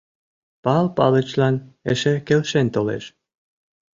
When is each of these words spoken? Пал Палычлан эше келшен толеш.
Пал 0.63 0.85
Палычлан 0.97 1.55
эше 1.91 2.13
келшен 2.27 2.67
толеш. 2.75 3.05